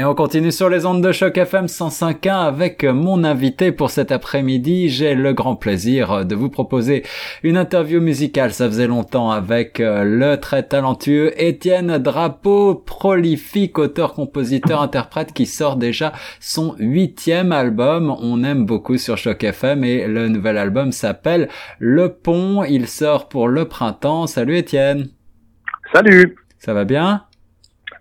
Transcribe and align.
Et 0.00 0.04
on 0.04 0.14
continue 0.14 0.50
sur 0.50 0.70
les 0.70 0.86
ondes 0.86 1.02
de 1.06 1.12
choc 1.12 1.36
FM 1.36 1.66
105.1 1.66 2.30
avec 2.30 2.84
mon 2.84 3.22
invité 3.22 3.70
pour 3.70 3.90
cet 3.90 4.12
après-midi. 4.12 4.88
J'ai 4.88 5.14
le 5.14 5.34
grand 5.34 5.56
plaisir 5.56 6.24
de 6.24 6.34
vous 6.34 6.48
proposer 6.48 7.04
une 7.42 7.58
interview 7.58 8.00
musicale. 8.00 8.54
Ça 8.54 8.66
faisait 8.66 8.86
longtemps 8.86 9.30
avec 9.30 9.78
euh, 9.78 10.02
le 10.04 10.40
très 10.40 10.62
talentueux 10.62 11.34
Étienne 11.36 11.98
Drapeau, 11.98 12.76
prolifique 12.76 13.78
auteur, 13.78 14.14
compositeur, 14.14 14.80
interprète 14.80 15.34
qui 15.34 15.44
sort 15.44 15.76
déjà 15.76 16.14
son 16.40 16.76
huitième 16.78 17.52
album. 17.52 18.16
On 18.22 18.42
aime 18.42 18.64
beaucoup 18.64 18.96
sur 18.96 19.18
choc 19.18 19.44
FM 19.44 19.84
et 19.84 20.06
le 20.06 20.28
nouvel 20.28 20.56
album 20.56 20.92
s'appelle 20.92 21.50
Le 21.78 22.08
Pont. 22.08 22.64
Il 22.64 22.88
sort 22.88 23.28
pour 23.28 23.48
le 23.48 23.66
printemps. 23.66 24.26
Salut 24.26 24.56
Étienne. 24.56 25.10
Salut. 25.92 26.36
Ça 26.58 26.72
va 26.72 26.86
bien? 26.86 27.24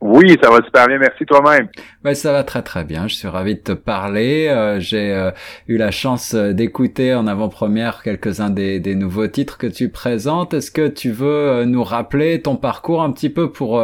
Oui, 0.02 0.38
ça 0.42 0.50
va 0.50 0.64
super 0.64 0.88
bien. 0.88 0.98
Merci 0.98 1.26
toi-même. 1.26 1.68
Ben, 2.04 2.16
ça 2.16 2.32
va 2.32 2.44
très 2.44 2.62
très 2.62 2.86
bien. 2.86 3.08
Je 3.08 3.16
suis 3.16 3.28
ravi 3.28 3.56
de 3.56 3.60
te 3.60 3.72
parler. 3.74 4.48
Euh, 4.48 4.80
j'ai 4.80 5.14
euh, 5.14 5.32
eu 5.68 5.78
la 5.78 5.92
chance 5.92 6.34
euh, 6.34 6.54
d'écouter 6.54 7.14
en 7.14 7.28
avant-première 7.28 8.02
quelques-uns 8.02 8.50
des, 8.50 8.80
des, 8.80 8.96
nouveaux 8.96 9.28
titres 9.28 9.58
que 9.58 9.68
tu 9.68 9.90
présentes. 9.90 10.54
Est-ce 10.54 10.72
que 10.72 10.88
tu 10.88 11.12
veux 11.12 11.66
nous 11.66 11.84
rappeler 11.84 12.42
ton 12.42 12.56
parcours 12.56 13.04
un 13.04 13.12
petit 13.12 13.30
peu 13.30 13.52
pour 13.52 13.82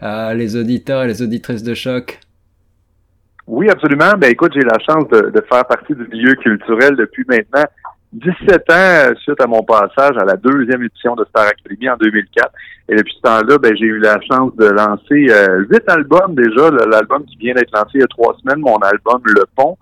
les 0.00 0.56
auditeurs 0.56 1.04
et 1.04 1.06
les 1.06 1.22
auditrices 1.22 1.62
de 1.62 1.74
choc? 1.74 2.18
Oui, 3.46 3.68
absolument. 3.70 4.12
Ben 4.18 4.30
écoute, 4.30 4.52
j'ai 4.54 4.62
la 4.62 4.78
chance 4.78 5.08
de, 5.08 5.30
de, 5.30 5.44
faire 5.50 5.64
partie 5.66 5.94
du 5.94 6.06
milieu 6.08 6.34
culturel 6.34 6.96
depuis 6.96 7.24
maintenant 7.28 7.64
17 8.12 8.70
ans 8.70 9.14
suite 9.20 9.40
à 9.40 9.46
mon 9.46 9.62
passage 9.62 10.16
à 10.18 10.24
la 10.24 10.36
deuxième 10.36 10.82
édition 10.82 11.14
de 11.14 11.24
Star 11.26 11.46
Academy 11.46 11.90
en 11.90 11.96
2004. 11.96 12.50
Et 12.88 12.96
depuis 12.96 13.14
ce 13.16 13.20
temps-là, 13.20 13.58
ben, 13.58 13.76
j'ai 13.76 13.84
eu 13.84 13.98
la 13.98 14.18
chance 14.22 14.56
de 14.56 14.64
lancer 14.64 15.26
euh, 15.30 15.64
huit 15.68 15.82
albums 15.88 16.34
déjà. 16.34 16.70
L'album 16.90 17.24
qui 17.26 17.36
vient 17.36 17.54
d'être 17.54 17.70
lancé 17.72 17.90
il 17.94 18.00
y 18.00 18.04
a 18.04 18.06
trois 18.06 18.34
semaines, 18.40 18.60
mon 18.60 18.78
album 18.78 19.20
Le 19.24 19.44
Pont. 19.54 19.76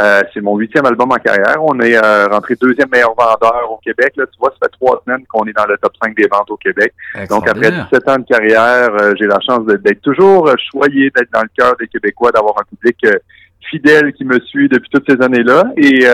Euh, 0.00 0.22
c'est 0.32 0.40
mon 0.40 0.56
huitième 0.56 0.86
album 0.86 1.10
en 1.10 1.16
carrière. 1.16 1.56
On 1.60 1.78
est 1.80 1.96
euh, 1.96 2.26
rentré 2.28 2.54
deuxième 2.54 2.88
meilleur 2.88 3.14
vendeur 3.18 3.70
au 3.70 3.78
Québec. 3.78 4.12
Là, 4.16 4.26
tu 4.26 4.38
vois, 4.38 4.50
ça 4.50 4.56
fait 4.62 4.72
trois 4.80 5.02
semaines 5.04 5.26
qu'on 5.26 5.44
est 5.44 5.52
dans 5.52 5.66
le 5.66 5.76
top 5.76 5.92
5 6.02 6.16
des 6.16 6.28
ventes 6.28 6.50
au 6.50 6.56
Québec. 6.56 6.94
Donc, 7.28 7.48
après 7.48 7.72
17 7.72 8.08
ans 8.08 8.18
de 8.18 8.24
carrière, 8.24 8.90
j'ai 9.18 9.26
la 9.26 9.40
chance 9.40 9.66
d'être 9.66 10.00
toujours 10.00 10.48
choyé, 10.70 11.10
d'être 11.10 11.30
dans 11.34 11.42
le 11.42 11.50
cœur 11.58 11.76
des 11.78 11.88
Québécois, 11.88 12.30
d'avoir 12.30 12.54
un 12.58 12.76
public 12.76 12.96
fidèle 13.70 14.12
qui 14.12 14.24
me 14.24 14.38
suit 14.40 14.68
depuis 14.68 14.90
toutes 14.90 15.10
ces 15.10 15.20
années-là. 15.22 15.64
Et 15.76 16.06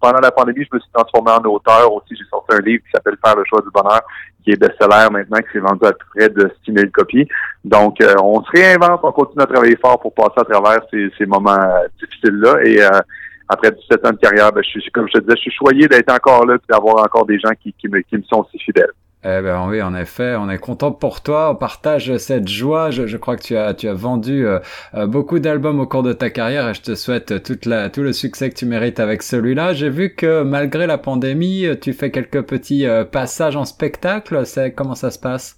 pendant 0.00 0.20
la 0.20 0.30
pandémie, 0.30 0.64
je 0.70 0.76
me 0.76 0.80
suis 0.80 0.90
transformé 0.92 1.30
en 1.32 1.50
auteur 1.50 1.92
aussi. 1.92 2.14
J'ai 2.16 2.28
sorti 2.30 2.54
un 2.54 2.60
livre 2.60 2.82
qui 2.84 2.90
s'appelle 2.92 3.16
Faire 3.24 3.36
le 3.36 3.44
choix 3.44 3.60
du 3.60 3.70
bonheur, 3.72 4.00
qui 4.42 4.50
est 4.50 4.56
best-seller 4.56 5.08
maintenant, 5.10 5.38
qui 5.38 5.52
s'est 5.52 5.58
vendu 5.60 5.86
à 5.86 5.92
près 5.92 6.28
de 6.28 6.50
6 6.64 6.72
000 6.72 6.86
copies. 6.92 7.28
Donc, 7.64 8.00
euh, 8.00 8.14
on 8.22 8.42
se 8.42 8.50
réinvente, 8.50 9.00
on 9.02 9.12
continue 9.12 9.42
à 9.42 9.46
travailler 9.46 9.76
fort 9.76 10.00
pour 10.00 10.14
passer 10.14 10.38
à 10.38 10.44
travers 10.44 10.80
ces, 10.90 11.10
ces 11.16 11.26
moments 11.26 11.52
euh, 11.52 11.86
difficiles-là. 12.00 12.56
Et 12.64 12.82
euh, 12.82 13.00
après 13.48 13.70
17 13.70 14.06
ans 14.06 14.10
de 14.10 14.16
carrière, 14.16 14.52
ben, 14.52 14.62
je 14.64 14.80
suis, 14.80 14.90
comme 14.90 15.06
je 15.08 15.14
te 15.14 15.18
disais, 15.20 15.36
je 15.36 15.42
suis 15.42 15.52
choyé 15.52 15.86
d'être 15.88 16.12
encore 16.12 16.46
là 16.46 16.56
et 16.56 16.72
d'avoir 16.72 17.04
encore 17.04 17.26
des 17.26 17.38
gens 17.38 17.52
qui, 17.62 17.72
qui, 17.74 17.88
me, 17.88 18.00
qui 18.00 18.16
me 18.16 18.22
sont 18.22 18.44
si 18.50 18.58
fidèles. 18.58 18.92
Eh 19.24 19.40
ben 19.40 19.68
oui, 19.68 19.80
en 19.80 19.94
effet, 19.94 20.34
on 20.36 20.50
est 20.50 20.58
content 20.58 20.90
pour 20.90 21.22
toi. 21.22 21.50
On 21.52 21.54
partage 21.54 22.16
cette 22.16 22.48
joie. 22.48 22.90
Je, 22.90 23.06
je 23.06 23.16
crois 23.16 23.36
que 23.36 23.42
tu 23.42 23.56
as 23.56 23.72
tu 23.72 23.86
as 23.86 23.94
vendu 23.94 24.44
euh, 24.44 24.58
euh, 24.94 25.06
beaucoup 25.06 25.38
d'albums 25.38 25.78
au 25.78 25.86
cours 25.86 26.02
de 26.02 26.12
ta 26.12 26.28
carrière 26.28 26.68
et 26.68 26.74
je 26.74 26.82
te 26.82 26.96
souhaite 26.96 27.40
toute 27.44 27.64
la 27.64 27.88
tout 27.88 28.02
le 28.02 28.12
succès 28.12 28.50
que 28.50 28.56
tu 28.56 28.66
mérites 28.66 28.98
avec 28.98 29.22
celui-là. 29.22 29.74
J'ai 29.74 29.90
vu 29.90 30.16
que 30.16 30.42
malgré 30.42 30.88
la 30.88 30.98
pandémie, 30.98 31.66
tu 31.80 31.92
fais 31.92 32.10
quelques 32.10 32.42
petits 32.42 32.84
euh, 32.84 33.04
passages 33.04 33.54
en 33.54 33.64
spectacle. 33.64 34.44
C'est 34.44 34.72
comment 34.72 34.96
ça 34.96 35.12
se 35.12 35.20
passe? 35.20 35.56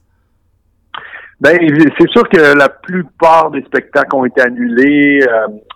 Ben 1.40 1.58
c'est 1.98 2.10
sûr 2.10 2.28
que 2.28 2.56
la 2.58 2.68
plupart 2.68 3.50
des 3.50 3.62
spectacles 3.62 4.14
ont 4.14 4.26
été 4.26 4.42
annulés. 4.42 5.20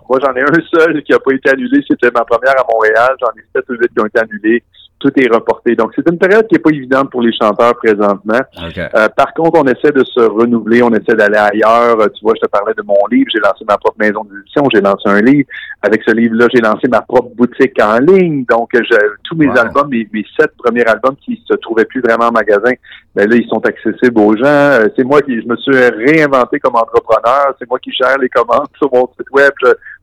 moi, 0.08 0.18
j'en 0.22 0.34
ai 0.34 0.42
un 0.42 0.62
seul 0.72 1.02
qui 1.02 1.14
a 1.14 1.18
pas 1.18 1.32
été 1.32 1.50
annulé. 1.50 1.82
C'était 1.88 2.10
ma 2.14 2.24
première 2.24 2.54
à 2.60 2.66
Montréal. 2.70 3.16
J'en 3.18 3.28
ai 3.28 3.44
sept 3.54 3.68
ou 3.70 3.72
huit 3.72 3.88
qui 3.88 4.00
ont 4.00 4.06
été 4.06 4.20
annulés 4.20 4.62
tout 4.98 5.12
est 5.16 5.32
reporté. 5.32 5.74
Donc, 5.74 5.92
c'est 5.94 6.08
une 6.08 6.18
période 6.18 6.46
qui 6.48 6.54
n'est 6.54 6.60
pas 6.60 6.70
évidente 6.70 7.10
pour 7.10 7.22
les 7.22 7.32
chanteurs 7.32 7.74
présentement. 7.76 8.40
Euh, 8.58 9.08
par 9.16 9.32
contre, 9.34 9.60
on 9.60 9.64
essaie 9.64 9.92
de 9.92 10.04
se 10.04 10.20
renouveler, 10.20 10.82
on 10.82 10.90
essaie 10.90 11.14
d'aller 11.14 11.36
ailleurs. 11.36 11.96
Tu 12.12 12.22
vois, 12.22 12.34
je 12.36 12.40
te 12.40 12.50
parlais 12.50 12.74
de 12.74 12.82
mon 12.82 12.98
livre, 13.10 13.28
j'ai 13.32 13.40
lancé 13.40 13.64
ma 13.66 13.78
propre 13.78 13.98
maison 13.98 14.24
d'édition, 14.24 14.64
j'ai 14.72 14.80
lancé 14.80 15.08
un 15.08 15.20
livre. 15.20 15.48
Avec 15.82 16.02
ce 16.06 16.12
livre-là, 16.12 16.46
j'ai 16.52 16.60
lancé 16.60 16.88
ma 16.88 17.00
propre 17.02 17.30
boutique 17.36 17.80
en 17.80 17.98
ligne. 17.98 18.44
Donc, 18.48 18.70
je, 18.74 18.96
tous 19.24 19.36
mes 19.36 19.48
albums, 19.56 19.88
mes, 19.88 20.08
sept 20.38 20.50
premiers 20.56 20.84
albums 20.84 21.16
qui 21.24 21.40
se 21.46 21.54
trouvaient 21.54 21.84
plus 21.84 22.00
vraiment 22.00 22.26
en 22.26 22.32
magasin, 22.32 22.72
ben 23.14 23.28
là, 23.28 23.36
ils 23.36 23.48
sont 23.48 23.64
accessibles 23.64 24.20
aux 24.20 24.36
gens. 24.36 24.44
Euh, 24.44 24.88
c'est 24.96 25.04
moi 25.04 25.22
qui 25.22 25.40
je 25.40 25.46
me 25.46 25.56
suis 25.56 25.76
réinventé 25.76 26.58
comme 26.60 26.74
entrepreneur. 26.74 27.54
C'est 27.58 27.68
moi 27.68 27.78
qui 27.78 27.92
gère 27.92 28.18
les 28.18 28.28
commandes 28.28 28.68
sur 28.78 28.92
mon 28.92 29.08
site 29.16 29.30
web. 29.32 29.52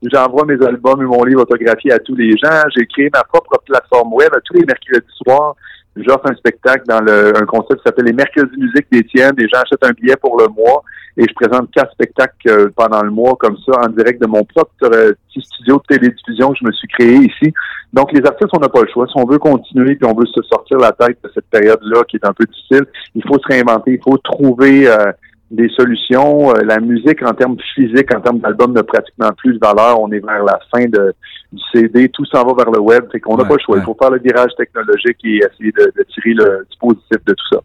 J'envoie 0.04 0.46
mes 0.46 0.64
albums 0.66 1.02
et 1.02 1.06
mon 1.06 1.24
livre 1.24 1.42
autographié 1.42 1.92
à 1.92 2.00
tous 2.00 2.16
les 2.16 2.32
gens. 2.32 2.62
J'ai 2.76 2.86
créé 2.86 3.10
ma 3.14 3.24
propre 3.24 3.60
plateforme 3.66 4.14
web 4.14 4.30
à 4.36 4.40
tous 4.42 4.54
les 4.54 4.66
mercredis 4.66 5.06
soirs. 5.24 5.56
J'offre 5.96 6.30
un 6.30 6.36
spectacle 6.36 6.84
dans 6.88 7.00
le, 7.00 7.38
un 7.38 7.46
concept 7.46 7.78
qui 7.78 7.84
s'appelle 7.86 8.06
les 8.06 8.14
mercredis 8.14 8.58
musique 8.58 8.88
d'Étienne. 8.92 9.32
Les 9.38 9.48
gens 9.48 9.62
achètent 9.62 9.86
un 9.86 9.94
billet 9.94 10.18
pour 10.18 10.38
le 10.38 10.48
mois 10.50 10.84
et 11.18 11.24
je 11.24 11.34
présente 11.34 11.72
quatre 11.72 11.94
spectacles 11.94 12.50
euh, 12.50 12.70
pendant 12.76 13.02
le 13.02 13.12
mois 13.12 13.38
comme 13.40 13.56
ça 13.66 13.80
en 13.86 13.88
direct 13.88 14.22
de 14.22 14.28
mon 14.28 14.44
propre 14.44 14.72
euh, 14.84 15.14
petit 15.30 15.42
studio 15.42 15.78
de 15.78 15.96
télédiffusion 15.96 16.52
que 16.52 16.58
je 16.62 16.68
me 16.68 16.72
suis 16.74 16.88
créé 16.90 17.16
ici. 17.16 17.54
Donc 17.94 18.12
les 18.12 18.26
artistes, 18.26 18.52
on 18.54 18.60
n'a 18.60 18.68
pas 18.68 18.82
le 18.82 18.90
choix. 18.92 19.08
Si 19.08 19.14
on 19.16 19.26
veut 19.26 19.40
continuer 19.40 19.96
puis 19.96 20.06
on 20.06 20.14
veut 20.14 20.26
se 20.26 20.42
sortir 20.42 20.78
la 20.78 20.92
tête 20.92 21.18
de 21.24 21.32
cette 21.34 21.50
période-là 21.50 22.04
qui 22.10 22.18
est 22.18 22.26
un 22.26 22.34
peu 22.34 22.44
difficile, 22.44 22.86
il 23.16 23.24
faut 23.26 23.40
se 23.40 23.48
réinventer, 23.48 23.94
il 23.94 24.02
faut 24.04 24.18
trouver 24.18 24.90
euh, 24.90 25.14
des 25.52 25.70
solutions. 25.70 26.52
Euh, 26.52 26.62
la 26.64 26.80
musique, 26.80 27.22
en 27.24 27.34
termes 27.34 27.58
physiques, 27.76 28.14
en 28.16 28.22
termes 28.22 28.40
d'album, 28.40 28.74
n'a 28.74 28.84
pratiquement 28.84 29.32
plus 29.38 29.54
de 29.54 29.60
valeur. 29.60 30.00
On 30.00 30.12
est 30.12 30.20
vers 30.20 30.44
la 30.44 30.60
fin 30.74 30.86
de, 30.86 31.14
du 31.52 31.62
CD. 31.74 32.10
Tout 32.10 32.26
s'en 32.26 32.46
va 32.46 32.54
vers 32.64 32.72
le 32.72 32.80
web. 32.80 33.06
Fait 33.12 33.20
qu'on 33.20 33.38
n'a 33.38 33.46
pas 33.46 33.54
le 33.54 33.60
choix. 33.60 33.78
Il 33.78 33.84
faut 33.84 33.98
faire 34.00 34.12
le 34.12 34.20
virage 34.20 34.52
technologique 34.58 35.18
et 35.24 35.38
essayer 35.38 35.72
de, 35.72 36.04
tirer 36.14 36.34
le 36.34 36.66
dispositif 36.70 37.24
de 37.26 37.34
tout 37.34 37.48
ça. 37.54 37.62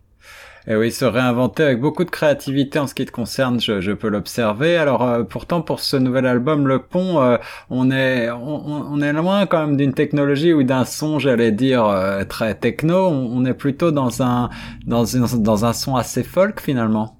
Et 0.66 0.72
eh 0.72 0.76
oui, 0.76 0.92
se 0.92 1.06
réinventer 1.06 1.62
avec 1.62 1.80
beaucoup 1.80 2.04
de 2.04 2.10
créativité 2.10 2.78
en 2.78 2.86
ce 2.86 2.94
qui 2.94 3.06
te 3.06 3.10
concerne, 3.10 3.58
je, 3.58 3.80
je 3.80 3.92
peux 3.92 4.08
l'observer. 4.08 4.76
Alors 4.76 5.02
euh, 5.02 5.22
pourtant 5.22 5.62
pour 5.62 5.80
ce 5.80 5.96
nouvel 5.96 6.26
album 6.26 6.68
Le 6.68 6.80
Pont, 6.80 7.18
euh, 7.18 7.38
on 7.70 7.90
est 7.90 8.30
on, 8.30 8.92
on, 8.92 9.00
est 9.00 9.14
loin 9.14 9.46
quand 9.46 9.66
même 9.66 9.78
d'une 9.78 9.94
technologie 9.94 10.52
ou 10.52 10.62
d'un 10.62 10.84
son, 10.84 11.18
j'allais 11.18 11.50
dire 11.50 11.90
très 12.28 12.54
techno. 12.54 13.08
On, 13.08 13.38
on, 13.38 13.46
est 13.46 13.54
plutôt 13.54 13.90
dans 13.90 14.22
un 14.22 14.50
dans 14.86 15.04
dans 15.38 15.64
un 15.64 15.72
son 15.72 15.96
assez 15.96 16.22
folk 16.22 16.60
finalement. 16.60 17.19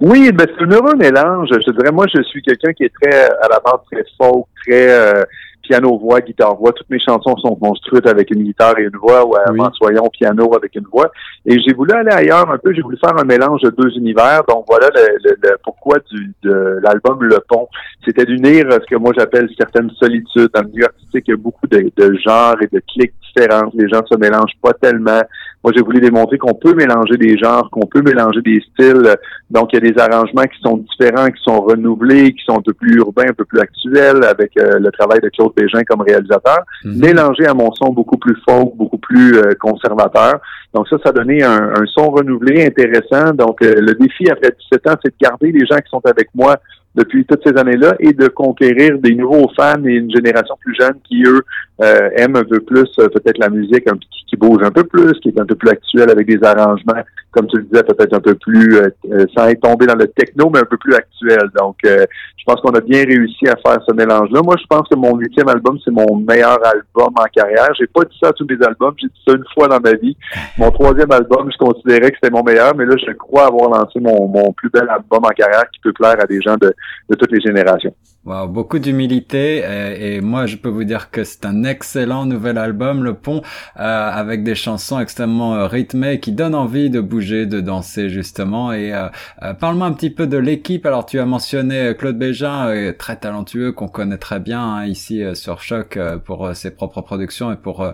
Oui, 0.00 0.32
ben 0.32 0.46
c'est 0.46 0.64
un 0.64 0.70
heureux 0.70 0.96
mélange. 0.96 1.48
Je 1.50 1.70
dirais, 1.70 1.92
moi, 1.92 2.06
je 2.14 2.22
suis 2.22 2.42
quelqu'un 2.42 2.72
qui 2.72 2.84
est 2.84 2.92
très, 3.00 3.24
à 3.24 3.48
la 3.48 3.60
base, 3.60 3.80
très 3.90 4.04
folk, 4.18 4.46
très 4.66 4.90
euh, 4.90 5.22
piano-voix, 5.62 6.20
guitare-voix. 6.20 6.72
Toutes 6.72 6.90
mes 6.90 6.98
chansons 6.98 7.36
sont 7.36 7.54
construites 7.54 8.06
avec 8.06 8.30
une 8.30 8.42
guitare 8.42 8.78
et 8.78 8.82
une 8.84 8.96
voix, 8.96 9.24
ou 9.24 9.36
avant, 9.36 9.72
soyons 9.72 10.08
piano 10.08 10.52
avec 10.54 10.74
une 10.74 10.86
voix. 10.92 11.10
Et 11.46 11.58
j'ai 11.60 11.74
voulu 11.74 11.92
aller 11.92 12.12
ailleurs 12.12 12.50
un 12.50 12.58
peu. 12.58 12.74
J'ai 12.74 12.82
voulu 12.82 12.98
faire 12.98 13.16
un 13.18 13.24
mélange 13.24 13.60
de 13.62 13.70
deux 13.70 13.90
univers. 13.96 14.42
Donc, 14.48 14.64
voilà 14.68 14.88
le, 14.94 15.36
le, 15.42 15.56
pourquoi 15.62 15.98
du, 16.10 16.32
de 16.42 16.80
l'album 16.82 17.22
Le 17.22 17.38
Pont. 17.48 17.68
C'était 18.04 18.24
d'unir 18.24 18.66
ce 18.72 18.86
que 18.86 18.96
moi 18.96 19.12
j'appelle 19.16 19.48
certaines 19.56 19.90
solitudes. 19.90 20.50
Dans 20.52 20.62
le 20.62 20.68
milieu 20.68 20.86
artistique, 20.86 21.24
il 21.28 21.30
y 21.30 21.34
a 21.34 21.36
beaucoup 21.36 21.66
de, 21.66 21.90
de 21.96 22.14
genres 22.18 22.56
et 22.60 22.66
de 22.66 22.82
clics 22.92 23.14
Les 23.36 23.88
gens 23.88 24.04
se 24.06 24.16
mélangent 24.18 24.56
pas 24.62 24.72
tellement. 24.74 25.20
Moi, 25.62 25.72
j'ai 25.74 25.82
voulu 25.82 26.00
démontrer 26.00 26.36
qu'on 26.36 26.54
peut 26.54 26.74
mélanger 26.74 27.16
des 27.16 27.38
genres, 27.38 27.70
qu'on 27.70 27.86
peut 27.86 28.02
mélanger 28.02 28.42
des 28.42 28.60
styles. 28.72 29.16
Donc, 29.50 29.70
il 29.72 29.82
y 29.82 29.88
a 29.88 29.92
des 29.92 29.98
arrangements 29.98 30.42
qui 30.42 30.60
sont 30.60 30.76
différents, 30.76 31.28
qui 31.28 31.42
sont 31.42 31.62
renouvelés, 31.62 32.34
qui 32.34 32.44
sont 32.44 32.58
un 32.58 32.62
peu 32.62 32.74
plus 32.74 32.96
urbains, 32.96 33.30
un 33.30 33.32
peu 33.32 33.44
plus 33.44 33.60
actuels, 33.60 34.24
avec 34.24 34.52
euh, 34.58 34.78
le 34.78 34.90
travail 34.90 35.20
de 35.20 35.30
Claude 35.30 35.52
Bégin 35.56 35.82
comme 35.84 36.02
réalisateur, 36.02 36.58
mhm. 36.84 36.98
mélangé 36.98 37.46
à 37.46 37.54
mon 37.54 37.72
son 37.72 37.92
beaucoup 37.92 38.18
plus 38.18 38.36
folk, 38.46 38.76
beaucoup 38.76 38.98
plus 38.98 39.38
euh, 39.38 39.52
conservateur. 39.58 40.38
Donc, 40.74 40.86
ça, 40.88 40.96
ça 41.02 41.12
donné 41.12 41.42
un, 41.42 41.72
son 41.86 42.10
renouvelé 42.10 42.66
intéressant. 42.66 43.32
Donc, 43.32 43.62
euh, 43.62 43.74
le 43.78 43.94
défi 43.94 44.28
après 44.30 44.50
17 44.70 44.86
ans, 44.88 44.96
c'est 45.02 45.10
de 45.10 45.16
garder 45.20 45.50
les 45.50 45.64
gens 45.64 45.76
qui 45.76 45.88
sont 45.88 46.02
avec 46.04 46.28
moi 46.34 46.56
depuis 46.94 47.24
toutes 47.24 47.42
ces 47.44 47.56
années-là 47.56 47.96
et 47.98 48.12
de 48.12 48.28
conquérir 48.28 48.98
des 48.98 49.14
nouveaux 49.14 49.50
fans 49.56 49.84
et 49.84 49.94
une 49.94 50.10
génération 50.10 50.56
plus 50.60 50.74
jeune 50.78 50.94
qui, 51.08 51.22
eux, 51.24 51.42
euh, 51.82 52.10
aiment 52.16 52.36
un 52.36 52.44
peu 52.44 52.60
plus 52.60 52.88
euh, 52.98 53.08
peut-être 53.08 53.38
la 53.38 53.50
musique 53.50 53.84
qui, 53.84 54.24
qui, 54.28 54.36
bouge 54.36 54.62
un 54.62 54.70
peu 54.70 54.84
plus, 54.84 55.12
qui 55.20 55.30
est 55.30 55.40
un 55.40 55.46
peu 55.46 55.56
plus 55.56 55.70
actuelle 55.70 56.10
avec 56.10 56.26
des 56.26 56.42
arrangements, 56.44 57.02
comme 57.34 57.46
tu 57.48 57.56
le 57.56 57.64
disais, 57.64 57.82
peut-être 57.82 58.14
un 58.14 58.20
peu 58.20 58.34
plus, 58.34 58.76
euh, 58.76 59.26
sans 59.36 59.48
être 59.48 59.60
tombé 59.60 59.86
dans 59.86 59.96
le 59.96 60.06
techno, 60.08 60.50
mais 60.50 60.60
un 60.60 60.64
peu 60.64 60.76
plus 60.76 60.94
actuel. 60.94 61.50
Donc, 61.58 61.76
je 61.84 62.52
pense 62.52 62.60
qu'on 62.60 62.72
a 62.72 62.80
bien 62.80 63.04
réussi 63.04 63.48
à 63.48 63.56
faire 63.56 63.78
ce 63.86 63.94
mélange-là. 63.94 64.40
Moi, 64.42 64.56
je 64.60 64.66
pense 64.66 64.86
que 64.88 64.96
mon 64.96 65.16
huitième 65.16 65.48
album, 65.48 65.78
c'est 65.84 65.90
mon 65.90 66.16
meilleur 66.16 66.58
album 66.64 67.12
en 67.16 67.24
carrière. 67.34 67.68
J'ai 67.78 67.86
pas 67.86 68.02
dit 68.04 68.16
ça 68.22 68.28
à 68.28 68.32
tous 68.32 68.46
mes 68.48 68.62
albums, 68.64 68.94
j'ai 68.98 69.06
dit 69.06 69.22
ça 69.26 69.34
une 69.34 69.44
fois 69.54 69.68
dans 69.68 69.80
ma 69.80 69.94
vie. 69.94 70.16
Mon 70.58 70.70
troisième 70.70 71.10
album, 71.10 71.50
je 71.50 71.56
considérais 71.58 72.10
que 72.10 72.16
c'était 72.22 72.34
mon 72.34 72.42
meilleur, 72.42 72.74
mais 72.76 72.84
là, 72.84 72.94
je 72.96 73.12
crois 73.12 73.46
avoir 73.46 73.70
lancé 73.70 73.98
mon, 73.98 74.28
mon 74.28 74.52
plus 74.52 74.70
bel 74.70 74.86
album 74.88 75.24
en 75.24 75.30
carrière 75.30 75.64
qui 75.72 75.80
peut 75.80 75.92
plaire 75.92 76.16
à 76.20 76.26
des 76.26 76.40
gens 76.40 76.56
de, 76.56 76.74
de 77.08 77.14
toutes 77.16 77.32
les 77.32 77.40
générations. 77.40 77.94
Wow, 78.26 78.48
beaucoup 78.48 78.78
d'humilité 78.78 79.58
et, 80.00 80.22
moi 80.22 80.46
je 80.46 80.56
peux 80.56 80.70
vous 80.70 80.84
dire 80.84 81.10
que 81.10 81.24
c'est 81.24 81.44
un 81.44 81.62
excellent 81.62 82.24
nouvel 82.24 82.56
album 82.56 83.04
Le 83.04 83.12
Pont 83.12 83.42
euh, 83.78 84.10
avec 84.10 84.42
des 84.42 84.54
chansons 84.54 84.98
extrêmement 84.98 85.54
euh, 85.54 85.66
rythmées 85.66 86.20
qui 86.20 86.32
donnent 86.32 86.54
envie 86.54 86.88
de 86.88 87.02
bouger, 87.02 87.44
de 87.44 87.60
danser 87.60 88.08
justement 88.08 88.72
et 88.72 88.94
euh, 88.94 89.08
euh 89.42 89.52
parle-moi 89.52 89.86
un 89.86 89.92
petit 89.92 90.08
peu 90.08 90.26
de 90.26 90.38
l'équipe. 90.38 90.86
Alors 90.86 91.04
tu 91.04 91.20
as 91.20 91.26
mentionné 91.26 91.94
Claude 91.98 92.16
Bégin, 92.16 92.94
très 92.98 93.16
talentueux 93.16 93.72
qu'on 93.72 93.88
connaît 93.88 94.16
très 94.16 94.40
bien 94.40 94.62
hein, 94.62 94.86
ici 94.86 95.22
sur 95.34 95.60
Choc 95.60 95.98
pour 96.24 96.56
ses 96.56 96.70
propres 96.70 97.02
productions 97.02 97.52
et 97.52 97.56
pour 97.56 97.86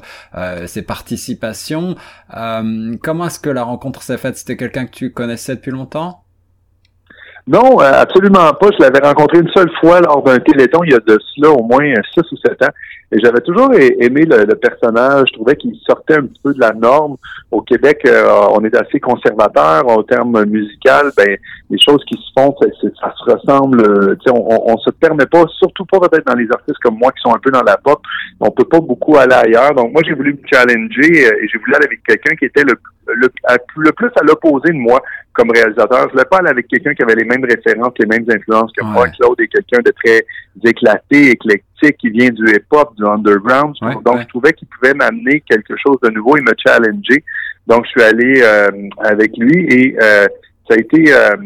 ses 0.66 0.82
participations. 0.82 1.96
comment 3.02 3.26
est-ce 3.26 3.40
que 3.40 3.50
la 3.50 3.64
rencontre 3.64 4.02
s'est 4.02 4.18
faite? 4.18 4.36
C'était 4.36 4.56
quelqu'un 4.56 4.86
que 4.86 4.92
tu 4.92 5.12
connaissais 5.12 5.56
depuis 5.56 5.72
longtemps? 5.72 6.22
Non, 7.46 7.80
euh, 7.80 7.92
absolument 8.02 8.52
pas. 8.52 8.68
Je 8.78 8.82
l'avais 8.82 9.00
rencontré 9.00 9.38
une 9.38 9.50
seule 9.54 9.70
fois 9.80 10.00
lors 10.00 10.22
d'un 10.22 10.38
téléthon 10.38 10.84
il 10.84 10.92
y 10.92 10.94
a 10.94 10.98
de 10.98 11.18
cela 11.34 11.50
au 11.50 11.62
moins 11.62 11.92
six 12.14 12.22
ou 12.32 12.36
sept 12.36 12.62
ans. 12.62 12.72
Et 13.12 13.18
j'avais 13.18 13.40
toujours 13.40 13.72
aimé 13.74 14.24
le, 14.24 14.54
personnage. 14.54 15.24
Je 15.28 15.32
trouvais 15.32 15.56
qu'il 15.56 15.74
sortait 15.84 16.16
un 16.16 16.26
petit 16.26 16.40
peu 16.44 16.54
de 16.54 16.60
la 16.60 16.72
norme. 16.72 17.16
Au 17.50 17.60
Québec, 17.60 18.02
euh, 18.06 18.46
on 18.52 18.64
est 18.64 18.76
assez 18.76 19.00
conservateur 19.00 19.88
en 19.88 20.02
termes 20.04 20.44
musical. 20.44 21.10
Ben, 21.16 21.36
les 21.70 21.78
choses 21.80 22.04
qui 22.06 22.14
se 22.14 22.40
font, 22.40 22.54
ça, 22.60 22.68
se 22.70 23.30
ressemble. 23.32 23.80
Euh, 23.80 24.16
on, 24.28 24.72
on, 24.72 24.78
se 24.78 24.90
permet 24.90 25.26
pas, 25.26 25.44
surtout 25.58 25.84
pas 25.86 25.98
peut-être 25.98 26.26
dans 26.26 26.36
les 26.36 26.46
artistes 26.52 26.78
comme 26.82 26.98
moi 26.98 27.10
qui 27.10 27.20
sont 27.22 27.34
un 27.34 27.40
peu 27.40 27.50
dans 27.50 27.62
la 27.62 27.76
pop. 27.78 28.00
On 28.38 28.50
peut 28.52 28.64
pas 28.64 28.80
beaucoup 28.80 29.16
aller 29.16 29.34
ailleurs. 29.34 29.74
Donc 29.74 29.92
moi, 29.92 30.02
j'ai 30.06 30.14
voulu 30.14 30.34
me 30.34 30.48
challenger 30.52 31.26
et 31.26 31.48
j'ai 31.48 31.58
voulu 31.58 31.74
aller 31.74 31.86
avec 31.86 32.04
quelqu'un 32.04 32.36
qui 32.36 32.44
était 32.44 32.62
le 32.62 32.74
le, 33.20 33.28
le 33.76 33.92
plus 33.92 34.10
à 34.16 34.24
l'opposé 34.24 34.72
de 34.72 34.78
moi 34.78 35.00
comme 35.32 35.50
réalisateur. 35.50 36.06
Je 36.08 36.12
voulais 36.12 36.24
pas 36.24 36.38
aller 36.38 36.50
avec 36.50 36.68
quelqu'un 36.68 36.94
qui 36.94 37.02
avait 37.02 37.14
les 37.14 37.24
mêmes 37.24 37.44
références, 37.44 37.92
les 37.98 38.06
mêmes 38.06 38.26
influences 38.28 38.72
que 38.76 38.84
moi. 38.84 39.08
Claude 39.08 39.40
est 39.40 39.48
quelqu'un 39.48 39.80
de 39.84 39.92
très 39.92 40.26
éclaté, 40.64 41.30
éclectique, 41.30 41.96
qui 41.98 42.10
vient 42.10 42.30
du 42.30 42.44
hip-hop, 42.44 42.94
du 42.96 43.06
underground. 43.06 43.74
Donc, 44.04 44.20
je 44.20 44.28
trouvais 44.28 44.52
qu'il 44.52 44.68
pouvait 44.68 44.94
m'amener 44.94 45.42
quelque 45.48 45.74
chose 45.76 45.96
de 46.02 46.10
nouveau 46.10 46.36
et 46.36 46.40
me 46.40 46.52
challenger. 46.64 47.24
Donc, 47.66 47.84
je 47.86 47.90
suis 47.90 48.02
allé 48.02 48.42
euh, 48.42 48.70
avec 48.98 49.36
lui 49.36 49.66
et 49.70 49.96
euh, 50.02 50.26
ça 50.68 50.74
a 50.74 50.76
été 50.76 51.12
euh, 51.12 51.36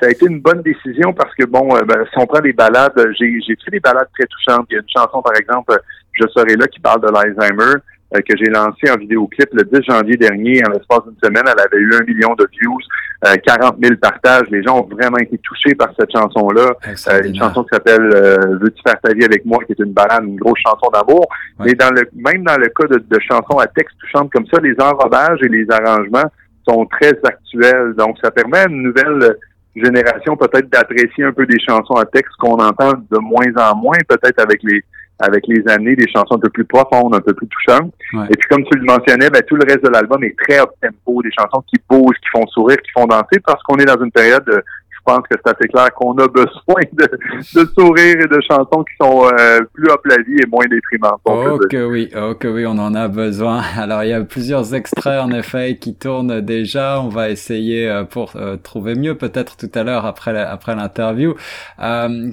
ça 0.00 0.06
a 0.06 0.10
été 0.10 0.26
une 0.26 0.40
bonne 0.40 0.62
décision 0.62 1.12
parce 1.12 1.32
que 1.34 1.44
bon, 1.44 1.68
ben, 1.86 2.04
si 2.12 2.18
on 2.18 2.26
prend 2.26 2.40
des 2.40 2.52
balades, 2.52 2.92
j'ai 3.18 3.40
fait 3.64 3.70
des 3.70 3.80
balades 3.80 4.08
très 4.16 4.26
touchantes. 4.26 4.66
Il 4.70 4.74
y 4.74 4.76
a 4.76 4.80
une 4.80 4.88
chanson, 4.88 5.22
par 5.22 5.34
exemple, 5.36 5.78
Je 6.12 6.26
serai 6.28 6.56
là 6.56 6.66
qui 6.66 6.80
parle 6.80 7.00
de 7.00 7.08
l'Alzheimer. 7.08 7.80
Euh, 8.14 8.20
que 8.28 8.36
j'ai 8.36 8.50
lancé 8.50 8.90
en 8.90 8.98
vidéoclip 8.98 9.48
le 9.54 9.64
10 9.64 9.86
janvier 9.88 10.16
dernier. 10.16 10.62
En 10.66 10.70
l'espace 10.70 11.00
d'une 11.06 11.16
semaine, 11.22 11.44
elle 11.46 11.60
avait 11.60 11.78
eu 11.78 11.94
un 11.94 12.04
million 12.04 12.34
de 12.34 12.46
views, 12.60 12.78
euh, 13.26 13.36
40 13.42 13.76
000 13.82 13.94
partages. 13.96 14.48
Les 14.50 14.62
gens 14.62 14.80
ont 14.80 14.88
vraiment 14.88 15.16
été 15.16 15.38
touchés 15.38 15.74
par 15.74 15.88
cette 15.98 16.12
chanson-là. 16.12 16.72
Euh, 17.08 17.22
une 17.24 17.34
chanson 17.36 17.62
qui 17.62 17.70
s'appelle 17.72 18.10
euh, 18.14 18.58
Veux-tu 18.60 18.82
faire 18.86 19.00
ta 19.00 19.14
vie 19.14 19.24
avec 19.24 19.46
moi, 19.46 19.58
qui 19.64 19.72
est 19.72 19.78
une 19.78 19.92
balade, 19.92 20.24
une 20.24 20.36
grosse 20.36 20.58
chanson 20.58 20.90
d'amour. 20.92 21.26
Mais 21.60 21.72
dans 21.72 21.90
le 21.90 22.02
même 22.14 22.44
dans 22.44 22.58
le 22.58 22.68
cas 22.68 22.86
de, 22.88 22.98
de 22.98 23.20
chansons 23.20 23.58
à 23.58 23.66
texte 23.66 23.96
touchantes 23.98 24.30
comme 24.30 24.46
ça, 24.52 24.60
les 24.60 24.74
enrobages 24.78 25.38
et 25.42 25.48
les 25.48 25.66
arrangements 25.70 26.30
sont 26.68 26.84
très 26.86 27.18
actuels. 27.24 27.94
Donc, 27.96 28.18
ça 28.22 28.30
permet 28.30 28.58
à 28.58 28.68
une 28.68 28.82
nouvelle 28.82 29.36
génération 29.74 30.36
peut-être 30.36 30.68
d'apprécier 30.70 31.24
un 31.24 31.32
peu 31.32 31.46
des 31.46 31.58
chansons 31.66 31.94
à 31.94 32.04
texte 32.04 32.34
qu'on 32.38 32.56
entend 32.56 32.92
de 33.10 33.18
moins 33.18 33.70
en 33.70 33.74
moins, 33.74 33.96
peut-être 34.06 34.38
avec 34.38 34.60
les 34.64 34.84
avec 35.22 35.46
les 35.46 35.62
années, 35.68 35.96
des 35.96 36.08
chansons 36.08 36.34
un 36.36 36.38
peu 36.38 36.50
plus 36.50 36.64
profondes, 36.64 37.14
un 37.14 37.20
peu 37.20 37.32
plus 37.32 37.48
touchantes. 37.48 37.92
Et 38.28 38.36
puis, 38.36 38.48
comme 38.50 38.64
tu 38.64 38.76
le 38.76 38.84
mentionnais, 38.84 39.30
ben, 39.30 39.42
tout 39.46 39.56
le 39.56 39.64
reste 39.64 39.84
de 39.84 39.88
l'album 39.88 40.22
est 40.24 40.36
très 40.38 40.58
up-tempo, 40.58 41.22
des 41.22 41.30
chansons 41.38 41.62
qui 41.68 41.80
bougent, 41.88 42.16
qui 42.16 42.28
font 42.32 42.46
sourire, 42.48 42.76
qui 42.78 42.90
font 42.90 43.06
danser, 43.06 43.40
parce 43.44 43.62
qu'on 43.62 43.76
est 43.76 43.84
dans 43.84 44.02
une 44.02 44.10
période 44.10 44.44
de, 44.44 44.62
je 45.06 45.12
pense 45.12 45.26
que 45.28 45.36
c'est 45.44 45.52
assez 45.52 45.68
clair 45.68 45.92
qu'on 45.94 46.12
a 46.18 46.28
besoin 46.28 46.82
de, 46.92 47.08
de 47.54 47.70
sourires 47.76 48.20
et 48.20 48.28
de 48.28 48.40
chansons 48.48 48.84
qui 48.84 48.94
sont 49.00 49.26
euh, 49.26 49.60
plus 49.72 49.90
up 49.90 50.00
la 50.04 50.16
vie 50.18 50.36
et 50.42 50.46
moins 50.46 50.64
déprimantes. 50.70 51.20
Oh 51.24 51.58
que 51.70 51.84
oui, 51.84 52.10
oh 52.16 52.34
que 52.34 52.48
oui, 52.48 52.66
on 52.66 52.78
en 52.78 52.94
a 52.94 53.08
besoin. 53.08 53.62
Alors 53.76 54.04
il 54.04 54.10
y 54.10 54.12
a 54.12 54.22
plusieurs 54.22 54.74
extraits 54.74 55.20
en 55.20 55.30
effet 55.32 55.76
qui 55.76 55.94
tournent 55.94 56.40
déjà. 56.40 57.00
On 57.00 57.08
va 57.08 57.30
essayer 57.30 57.88
euh, 57.88 58.04
pour 58.04 58.32
euh, 58.36 58.56
trouver 58.56 58.94
mieux 58.94 59.16
peut-être 59.16 59.56
tout 59.56 59.70
à 59.74 59.82
l'heure 59.82 60.06
après 60.06 60.38
après 60.38 60.74
l'interview. 60.76 61.34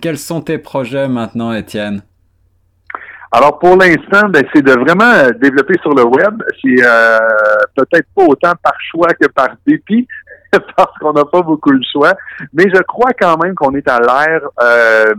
quels 0.02 0.18
sont 0.18 0.42
tes 0.42 0.58
projets 0.58 1.08
maintenant, 1.08 1.54
Étienne? 1.54 2.04
Alors 3.32 3.60
pour 3.60 3.78
l'instant, 3.78 4.28
ben, 4.30 4.44
c'est 4.54 4.64
de 4.64 4.72
vraiment 4.72 5.30
développer 5.40 5.76
sur 5.82 5.94
le 5.94 6.04
web. 6.04 6.42
C'est 6.62 6.84
euh, 6.84 7.20
peut-être 7.76 8.08
pas 8.16 8.24
autant 8.24 8.54
par 8.64 8.74
choix 8.92 9.10
que 9.10 9.28
par 9.28 9.50
dépit, 9.68 10.08
parce 10.52 10.98
qu'on 11.00 11.14
n'a 11.14 11.26
pas 11.26 11.42
beaucoup 11.42 11.72
de 11.72 11.84
choix. 11.92 12.14
Mais 12.54 12.66
je 12.74 12.82
crois 12.84 13.12
quand 13.20 13.38
même 13.44 13.54
qu'on 13.56 13.76
est 13.76 13.88
à 13.88 14.00
l'ère 14.00 14.42
euh, 14.62 15.14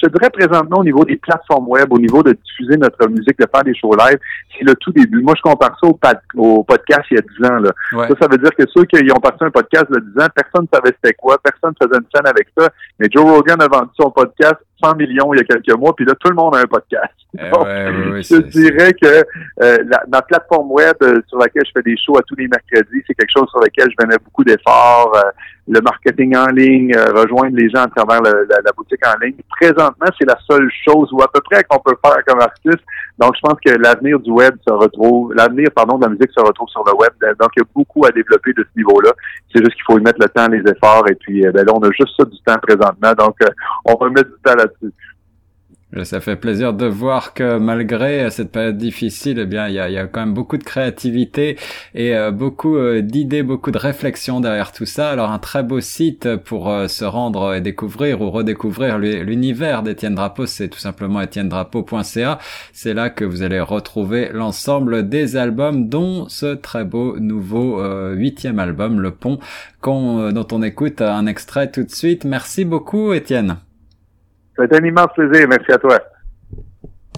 je 0.00 0.08
dirais 0.08 0.30
présentement 0.30 0.78
au 0.78 0.84
niveau 0.84 1.04
des 1.04 1.16
plateformes 1.16 1.68
web, 1.68 1.92
au 1.92 1.98
niveau 1.98 2.22
de 2.22 2.32
diffuser 2.32 2.76
notre 2.76 3.08
musique, 3.08 3.38
de 3.38 3.46
faire 3.52 3.64
des 3.64 3.74
shows 3.74 3.94
live, 3.94 4.18
c'est 4.56 4.64
le 4.64 4.74
tout 4.76 4.92
début. 4.92 5.22
Moi, 5.22 5.34
je 5.36 5.42
compare 5.42 5.76
ça 5.80 5.88
au, 6.36 6.64
podcast 6.64 7.02
il 7.10 7.16
y 7.16 7.18
a 7.18 7.22
10 7.22 7.50
ans. 7.50 7.58
Là. 7.58 7.72
Ça, 8.08 8.14
ça 8.20 8.28
veut 8.30 8.38
dire 8.38 8.54
que 8.56 8.64
ceux 8.74 8.84
qui 8.84 9.10
ont 9.12 9.20
parti 9.20 9.44
un 9.44 9.50
podcast 9.50 9.86
il 9.90 9.94
y 9.94 9.98
a 9.98 10.00
10 10.00 10.24
ans, 10.24 10.28
personne 10.34 10.62
ne 10.62 10.76
savait 10.76 10.96
c'était 11.02 11.14
quoi, 11.14 11.38
personne 11.42 11.74
ne 11.80 11.86
faisait 11.86 11.98
une 11.98 12.08
scène 12.14 12.26
avec 12.26 12.48
ça. 12.56 12.68
Mais 12.98 13.08
Joe 13.10 13.24
Rogan 13.24 13.60
a 13.60 13.68
vendu 13.68 13.90
son 13.98 14.10
podcast 14.10 14.56
100 14.82 14.96
millions 14.96 15.32
il 15.34 15.38
y 15.38 15.40
a 15.40 15.44
quelques 15.44 15.78
mois, 15.78 15.94
puis 15.94 16.04
là, 16.04 16.14
tout 16.18 16.28
le 16.28 16.34
monde 16.34 16.56
a 16.56 16.60
un 16.60 16.64
podcast. 16.64 17.14
Eh 17.38 17.42
ouais, 17.42 18.22
je 18.22 18.36
dirais 18.48 18.92
que 18.92 19.24
euh, 19.62 19.78
la, 19.86 20.02
ma 20.08 20.20
plateforme 20.22 20.70
web 20.70 20.96
euh, 21.02 21.20
sur 21.28 21.38
laquelle 21.38 21.62
je 21.66 21.70
fais 21.74 21.82
des 21.82 21.96
shows 21.96 22.18
à 22.18 22.22
tous 22.22 22.34
les 22.36 22.46
mercredis, 22.46 23.02
c'est 23.06 23.14
quelque 23.14 23.32
chose 23.34 23.48
sur 23.50 23.60
lequel 23.60 23.88
je 23.90 24.06
mets 24.06 24.18
beaucoup 24.22 24.44
d'efforts. 24.44 25.12
Euh, 25.16 25.30
le 25.68 25.80
marketing 25.80 26.36
en 26.36 26.46
ligne, 26.46 26.92
rejoindre 27.14 27.56
les 27.56 27.70
gens 27.70 27.84
à 27.84 27.86
travers 27.86 28.20
la, 28.20 28.72
boutique 28.76 29.00
en 29.06 29.16
ligne. 29.24 29.36
Présentement, 29.48 30.08
c'est 30.18 30.26
la 30.26 30.36
seule 30.50 30.68
chose 30.84 31.08
ou 31.12 31.22
à 31.22 31.30
peu 31.32 31.40
près 31.48 31.62
qu'on 31.62 31.78
peut 31.78 31.96
faire 32.04 32.18
comme 32.26 32.40
artiste. 32.40 32.84
Donc, 33.18 33.34
je 33.36 33.40
pense 33.42 33.58
que 33.64 33.70
l'avenir 33.78 34.18
du 34.20 34.30
web 34.30 34.54
se 34.66 34.72
retrouve, 34.72 35.34
l'avenir, 35.34 35.68
pardon, 35.74 35.98
de 35.98 36.04
la 36.04 36.10
musique 36.10 36.30
se 36.36 36.40
retrouve 36.40 36.68
sur 36.68 36.82
le 36.84 36.94
web. 36.94 37.12
Donc, 37.38 37.50
il 37.56 37.60
y 37.60 37.62
a 37.62 37.68
beaucoup 37.74 38.04
à 38.04 38.10
développer 38.10 38.52
de 38.52 38.62
ce 38.62 38.78
niveau-là. 38.78 39.12
C'est 39.54 39.62
juste 39.62 39.74
qu'il 39.74 39.84
faut 39.86 39.98
y 39.98 40.02
mettre 40.02 40.18
le 40.20 40.28
temps, 40.28 40.48
les 40.48 40.62
efforts, 40.70 41.08
et 41.08 41.14
puis 41.14 41.42
ben 41.42 41.64
là, 41.64 41.72
on 41.74 41.80
a 41.80 41.90
juste 41.90 42.14
ça 42.16 42.24
du 42.24 42.38
temps 42.44 42.58
présentement. 42.62 43.12
Donc, 43.18 43.36
on 43.84 43.94
va 43.94 44.10
mettre 44.10 44.30
du 44.30 44.42
temps 44.42 44.56
là-dessus. 44.56 44.92
Ça 46.04 46.22
fait 46.22 46.36
plaisir 46.36 46.72
de 46.72 46.86
voir 46.86 47.34
que 47.34 47.58
malgré 47.58 48.30
cette 48.30 48.50
période 48.50 48.78
difficile, 48.78 49.38
eh 49.40 49.44
bien, 49.44 49.68
il 49.68 49.74
y 49.74 49.78
a, 49.78 50.06
quand 50.06 50.20
même 50.20 50.32
beaucoup 50.32 50.56
de 50.56 50.64
créativité 50.64 51.58
et 51.94 52.16
euh, 52.16 52.30
beaucoup 52.30 52.76
euh, 52.76 53.02
d'idées, 53.02 53.42
beaucoup 53.42 53.70
de 53.70 53.76
réflexions 53.76 54.40
derrière 54.40 54.72
tout 54.72 54.86
ça. 54.86 55.10
Alors, 55.10 55.30
un 55.30 55.38
très 55.38 55.62
beau 55.62 55.80
site 55.80 56.36
pour 56.36 56.70
euh, 56.70 56.88
se 56.88 57.04
rendre 57.04 57.54
et 57.54 57.60
découvrir 57.60 58.22
ou 58.22 58.30
redécouvrir 58.30 58.98
l'univers 58.98 59.82
d'Étienne 59.82 60.14
Drapeau, 60.14 60.46
c'est 60.46 60.68
tout 60.68 60.78
simplement 60.78 61.20
etiennedrapeau.ca. 61.20 62.38
C'est 62.72 62.94
là 62.94 63.10
que 63.10 63.26
vous 63.26 63.42
allez 63.42 63.60
retrouver 63.60 64.30
l'ensemble 64.32 65.10
des 65.10 65.36
albums, 65.36 65.90
dont 65.90 66.26
ce 66.30 66.54
très 66.54 66.86
beau 66.86 67.18
nouveau 67.18 67.82
huitième 68.14 68.58
album, 68.58 68.98
Le 69.00 69.10
Pont, 69.10 69.38
dont 69.82 70.46
on 70.52 70.62
écoute 70.62 71.02
un 71.02 71.26
extrait 71.26 71.70
tout 71.70 71.82
de 71.82 71.90
suite. 71.90 72.24
Merci 72.24 72.64
beaucoup, 72.64 73.12
Étienne. 73.12 73.56
C'est 74.56 74.74
un 74.74 74.84
immense 74.84 75.12
plaisir. 75.14 75.46
Merci 75.48 75.72
à 75.72 75.78
toi. 75.78 75.98